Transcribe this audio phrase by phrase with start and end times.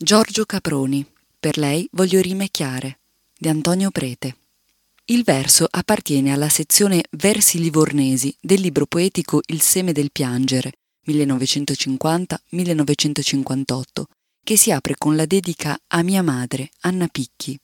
[0.00, 1.04] Giorgio Caproni.
[1.40, 3.00] Per lei voglio rime chiare.
[3.36, 4.36] Di Antonio Prete.
[5.06, 10.74] Il verso appartiene alla sezione Versi livornesi del libro poetico Il seme del piangere,
[11.04, 13.82] 1950-1958,
[14.44, 17.58] che si apre con la dedica a mia madre, Anna Picchi.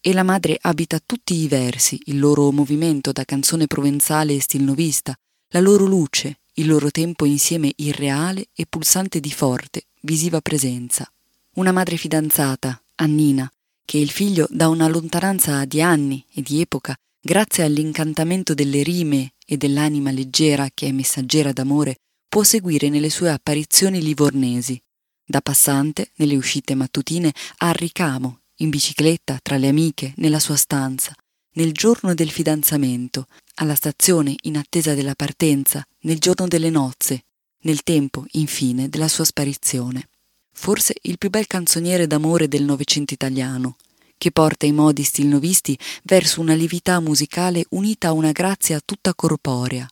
[0.00, 5.18] E la madre abita tutti i versi, il loro movimento da canzone provenzale e stilnovista,
[5.48, 11.12] la loro luce, il loro tempo insieme irreale e pulsante di forte, visiva presenza
[11.54, 13.50] una madre fidanzata, Annina,
[13.84, 19.34] che il figlio da una lontananza di anni e di epoca, grazie all'incantamento delle rime
[19.44, 21.96] e dell'anima leggera che è messaggera d'amore,
[22.26, 24.80] può seguire nelle sue apparizioni livornesi,
[25.26, 31.14] da passante nelle uscite mattutine a ricamo, in bicicletta, tra le amiche, nella sua stanza,
[31.54, 33.26] nel giorno del fidanzamento,
[33.56, 37.24] alla stazione in attesa della partenza, nel giorno delle nozze,
[37.64, 40.08] nel tempo, infine, della sua sparizione
[40.52, 43.76] forse il più bel canzoniere d'amore del Novecento italiano,
[44.16, 49.88] che porta i modi stilnovisti verso una lievità musicale unita a una grazia tutta corporea,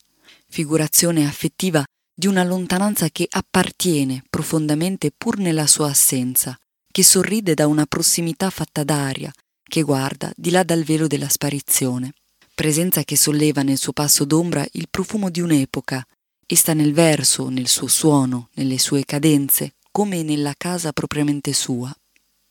[0.48, 6.56] figurazione affettiva di una lontananza che appartiene profondamente pur nella sua assenza,
[6.92, 9.32] che sorride da una prossimità fatta d'aria,
[9.62, 12.12] che guarda di là dal velo della sparizione,
[12.54, 16.06] presenza che solleva nel suo passo d'ombra il profumo di un'epoca,
[16.46, 21.92] e sta nel verso, nel suo suono, nelle sue cadenze, come nella casa propriamente sua.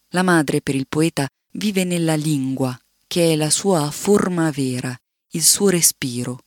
[0.10, 4.96] La madre per il poeta vive nella lingua, che è la sua forma vera,
[5.32, 6.40] il suo respiro.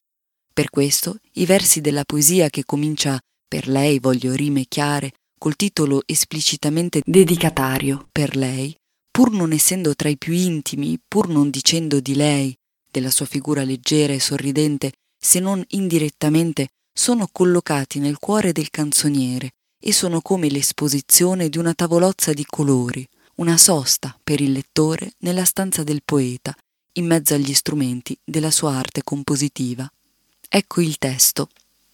[0.53, 3.21] Per questo i versi della poesia che comincia
[3.53, 8.75] Per lei voglio rime chiare, col titolo esplicitamente dedicatario per lei,
[9.11, 12.56] pur non essendo tra i più intimi, pur non dicendo di lei,
[12.91, 19.51] della sua figura leggera e sorridente, se non indirettamente, sono collocati nel cuore del canzoniere
[19.84, 25.44] e sono come l'esposizione di una tavolozza di colori, una sosta per il lettore nella
[25.44, 26.56] stanza del poeta,
[26.92, 29.91] in mezzo agli strumenti della sua arte compositiva.
[30.48, 31.48] Ecco il testo.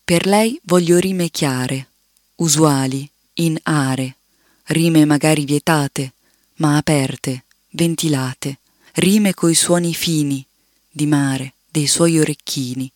[0.05, 1.89] Per lei voglio rime chiare,
[2.37, 4.17] usuali, in are,
[4.65, 6.13] rime magari vietate,
[6.57, 8.59] ma aperte, ventilate,
[8.97, 10.45] rime coi suoni fini,
[10.91, 12.91] di mare, dei suoi orecchini,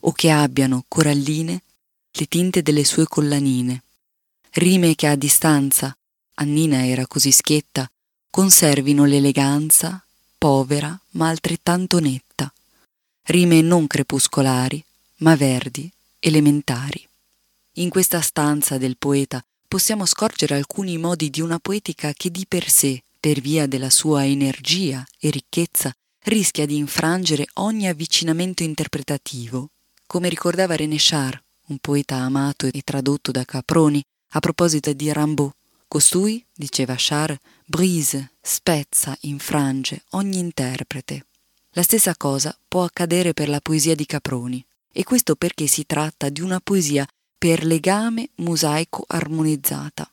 [0.00, 1.62] o che abbiano, coralline,
[2.10, 3.82] le tinte delle sue collanine
[4.52, 5.96] rime che a distanza,
[6.34, 7.90] Annina era così schietta,
[8.30, 10.04] conservino l'eleganza,
[10.38, 12.52] povera ma altrettanto netta,
[13.24, 14.82] rime non crepuscolari,
[15.18, 17.06] ma verdi, elementari.
[17.74, 22.68] In questa stanza del poeta possiamo scorgere alcuni modi di una poetica che di per
[22.68, 25.92] sé, per via della sua energia e ricchezza,
[26.24, 29.68] rischia di infrangere ogni avvicinamento interpretativo.
[30.06, 35.52] Come ricordava René Char, un poeta amato e tradotto da Caproni, a proposito di Rimbaud,
[35.88, 37.36] costui, diceva Char,
[37.66, 41.26] brise, spezza, infrange ogni interprete.
[41.70, 46.28] La stessa cosa può accadere per la poesia di Caproni, e questo perché si tratta
[46.28, 47.06] di una poesia
[47.38, 50.10] per legame mosaico armonizzata.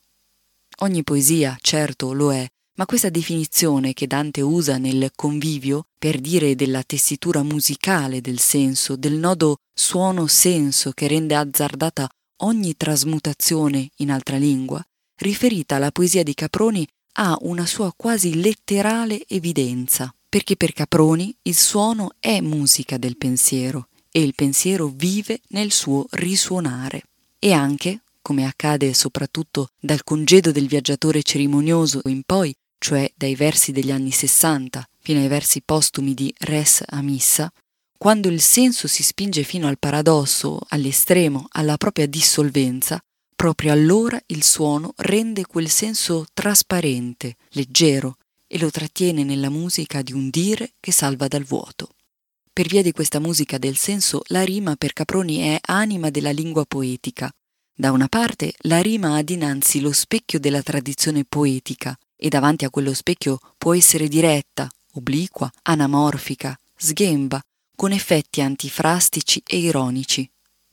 [0.78, 6.54] Ogni poesia, certo, lo è, ma questa definizione che Dante usa nel convivio per dire
[6.54, 14.36] della tessitura musicale del senso, del nodo suono-senso che rende azzardata ogni trasmutazione in altra
[14.36, 14.84] lingua,
[15.16, 21.56] riferita alla poesia di Caproni, ha una sua quasi letterale evidenza, perché per Caproni il
[21.56, 27.02] suono è musica del pensiero e il pensiero vive nel suo risuonare.
[27.38, 33.72] E anche, come accade soprattutto dal congedo del viaggiatore cerimonioso in poi, cioè dai versi
[33.72, 37.50] degli anni Sessanta fino ai versi postumi di Res a Missa,
[37.98, 43.02] quando il senso si spinge fino al paradosso, all'estremo, alla propria dissolvenza,
[43.34, 48.16] proprio allora il suono rende quel senso trasparente, leggero,
[48.46, 51.90] e lo trattiene nella musica di un dire che salva dal vuoto.
[52.52, 56.64] Per via di questa musica del senso, la rima per Caproni è anima della lingua
[56.66, 57.30] poetica.
[57.74, 62.70] Da una parte, la rima ha dinanzi lo specchio della tradizione poetica, e davanti a
[62.70, 67.40] quello specchio può essere diretta, obliqua, anamorfica, sghemba,
[67.78, 70.28] con effetti antifrastici e ironici,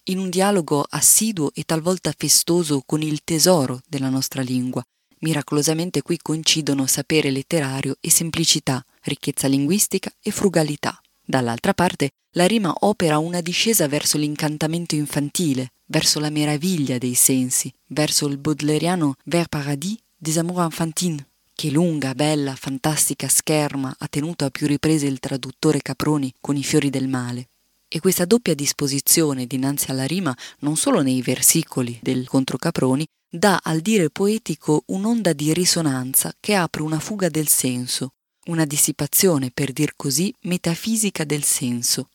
[0.06, 4.84] in un dialogo assiduo e talvolta festoso con il tesoro della nostra lingua.
[5.20, 11.00] Miracolosamente qui coincidono sapere letterario e semplicità, ricchezza linguistica e frugalità.
[11.24, 17.72] Dall'altra parte, la rima opera una discesa verso l'incantamento infantile, verso la meraviglia dei sensi,
[17.90, 21.24] verso il baudeleriano vers paradis des amours enfantines,
[21.56, 26.64] che lunga, bella, fantastica scherma ha tenuto a più riprese il traduttore Caproni con i
[26.64, 27.48] fiori del male.
[27.88, 33.60] E questa doppia disposizione dinanzi alla rima, non solo nei versicoli del contro Caproni, dà
[33.64, 38.12] al dire poetico un'onda di risonanza che apre una fuga del senso,
[38.48, 42.10] una dissipazione, per dir così, metafisica del senso.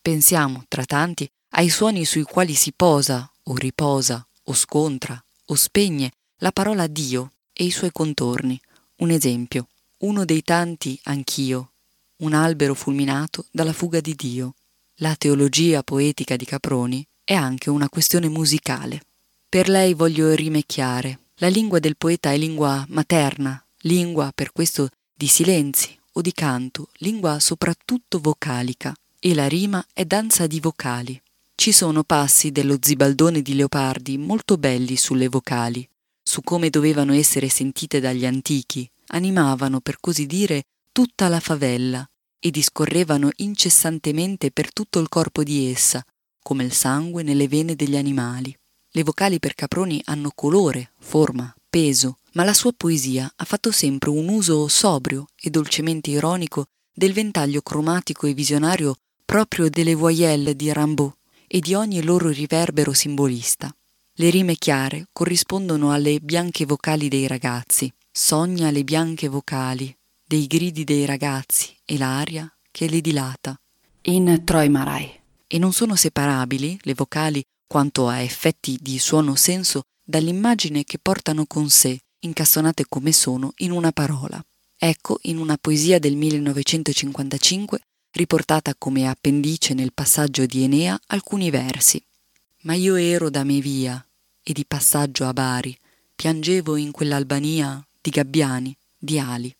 [0.00, 6.12] Pensiamo, tra tanti, ai suoni sui quali si posa, o riposa, o scontra, o spegne
[6.38, 8.58] la parola Dio e i suoi contorni.
[8.98, 11.72] Un esempio, uno dei tanti anch'io,
[12.18, 14.54] un albero fulminato dalla fuga di Dio.
[15.00, 19.02] La teologia poetica di Caproni è anche una questione musicale.
[19.50, 21.18] Per lei voglio rimecchiare.
[21.36, 26.88] La lingua del poeta è lingua materna, lingua per questo di silenzi o di canto,
[26.98, 31.20] lingua soprattutto vocalica, e la rima è danza di vocali.
[31.54, 35.86] Ci sono passi dello zibaldone di Leopardi molto belli sulle vocali,
[36.36, 42.06] su come dovevano essere sentite dagli antichi, animavano, per così dire, tutta la favella
[42.38, 46.04] e discorrevano incessantemente per tutto il corpo di essa,
[46.42, 48.54] come il sangue nelle vene degli animali.
[48.90, 54.10] Le vocali per Caproni hanno colore, forma, peso, ma la sua poesia ha fatto sempre
[54.10, 60.70] un uso sobrio e dolcemente ironico del ventaglio cromatico e visionario proprio delle voyelle di
[60.70, 61.14] Rimbaud
[61.46, 63.74] e di ogni loro riverbero simbolista.
[64.18, 70.84] Le rime chiare corrispondono alle bianche vocali dei ragazzi, sogna le bianche vocali dei gridi
[70.84, 73.54] dei ragazzi e l'aria che le dilata.
[74.04, 75.20] In Troimarai.
[75.46, 81.68] E non sono separabili le vocali quanto a effetti di suono-senso dall'immagine che portano con
[81.68, 84.42] sé, incastonate come sono, in una parola.
[84.78, 87.80] Ecco, in una poesia del 1955,
[88.12, 92.02] riportata come appendice nel passaggio di Enea, alcuni versi.
[92.66, 94.04] Ma io ero da me via,
[94.42, 95.76] e di passaggio a Bari,
[96.16, 99.54] piangevo in quell'Albania di gabbiani, di ali.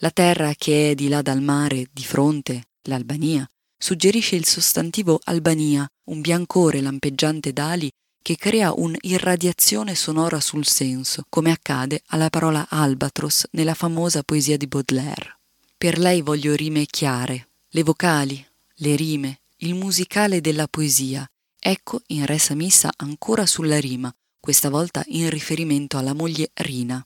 [0.00, 3.48] La terra che è di là dal mare, di fronte, l'Albania,
[3.78, 7.90] suggerisce il sostantivo Albania, un biancore lampeggiante d'ali
[8.20, 14.66] che crea un'irradiazione sonora sul senso, come accade alla parola albatros nella famosa poesia di
[14.66, 15.38] Baudelaire.
[15.78, 21.26] Per lei voglio rime chiare, le vocali, le rime, il musicale della poesia.
[21.68, 27.04] Ecco in Re Samissa ancora sulla rima, questa volta in riferimento alla moglie Rina.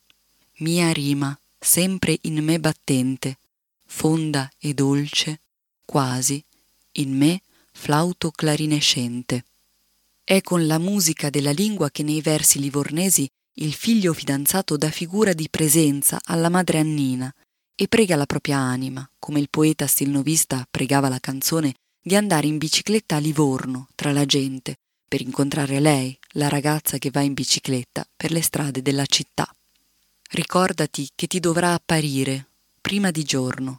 [0.58, 3.38] Mia rima, sempre in me battente,
[3.86, 5.40] fonda e dolce,
[5.86, 6.44] quasi,
[6.92, 7.40] in me
[7.72, 9.46] flauto clarinescente.
[10.22, 15.32] È con la musica della lingua che nei versi livornesi il figlio fidanzato dà figura
[15.32, 17.34] di presenza alla madre Annina
[17.74, 22.58] e prega la propria anima, come il poeta stilnovista pregava la canzone di andare in
[22.58, 28.06] bicicletta a Livorno, tra la gente, per incontrare lei, la ragazza che va in bicicletta
[28.16, 29.52] per le strade della città.
[30.30, 32.46] Ricordati che ti dovrà apparire,
[32.80, 33.78] prima di giorno.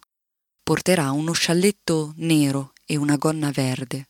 [0.62, 4.10] Porterà uno scialletto nero e una gonna verde.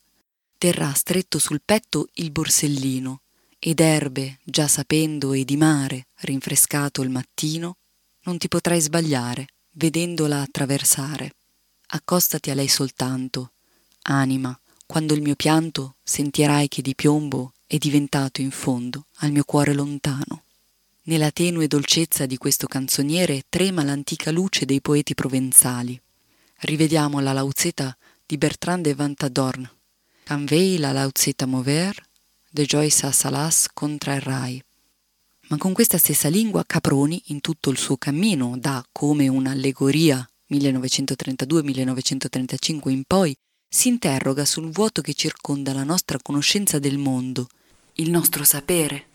[0.57, 3.21] Terrà stretto sul petto il borsellino,
[3.59, 7.77] ed erbe, già sapendo e di mare, rinfrescato il mattino,
[8.23, 11.35] non ti potrai sbagliare, vedendola attraversare.
[11.87, 13.51] Accostati a lei soltanto,
[14.03, 19.43] anima, quando il mio pianto sentirai che di piombo è diventato in fondo al mio
[19.43, 20.43] cuore lontano.
[21.03, 25.99] Nella tenue dolcezza di questo canzoniere trema l'antica luce dei poeti provenzali.
[26.57, 29.69] Rivediamo la lauzeta di Bertrand de Vantadorn.
[30.23, 31.95] Canvei la lauzeta mover,
[32.49, 34.63] de Joyce a Salas contra il Rai.
[35.47, 42.89] Ma con questa stessa lingua Caproni, in tutto il suo cammino, da come un'allegoria 1932-1935
[42.89, 43.35] in poi,
[43.73, 47.47] si interroga sul vuoto che circonda la nostra conoscenza del mondo,
[47.93, 49.07] il nostro sapere,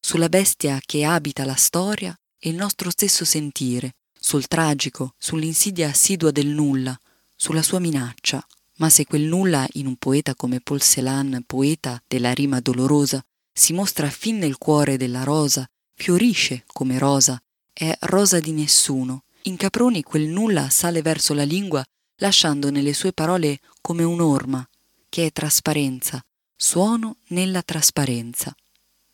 [0.00, 6.32] sulla bestia che abita la storia e il nostro stesso sentire, sul tragico, sull'insidia assidua
[6.32, 6.98] del nulla,
[7.36, 8.44] sulla sua minaccia.
[8.78, 13.72] Ma se quel nulla in un poeta come Paul Celan, poeta della rima dolorosa, si
[13.72, 17.40] mostra fin nel cuore della rosa, fiorisce come rosa,
[17.72, 19.22] è rosa di nessuno.
[19.42, 21.84] In Caproni quel nulla sale verso la lingua
[22.22, 24.66] lasciando nelle sue parole come un'orma,
[25.08, 26.24] che è trasparenza,
[26.54, 28.54] suono nella trasparenza.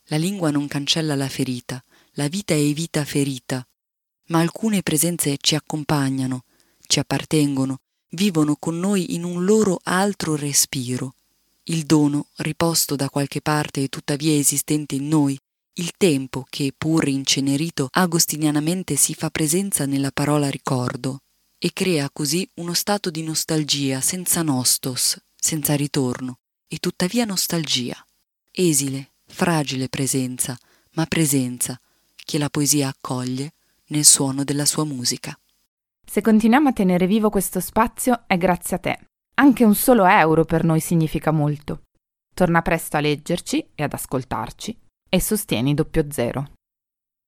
[0.05, 3.67] La lingua non cancella la ferita, la vita è vita ferita,
[4.27, 6.45] ma alcune presenze ci accompagnano,
[6.87, 11.15] ci appartengono, vivono con noi in un loro altro respiro.
[11.65, 15.39] Il dono, riposto da qualche parte e tuttavia esistente in noi,
[15.75, 21.23] il tempo che, pur incenerito, agostinianamente si fa presenza nella parola ricordo,
[21.59, 26.39] e crea così uno stato di nostalgia senza nostos, senza ritorno,
[26.69, 27.97] e tuttavia nostalgia.
[28.51, 30.57] Esile, fragile presenza,
[30.93, 31.81] ma presenza
[32.15, 33.55] che la poesia accoglie
[33.87, 35.39] nel suono della sua musica.
[36.07, 38.99] Se continuiamo a tenere vivo questo spazio è grazie a te.
[39.35, 41.83] Anche un solo euro per noi significa molto.
[42.35, 44.77] Torna presto a leggerci e ad ascoltarci
[45.09, 46.53] e sostieni doppio zero.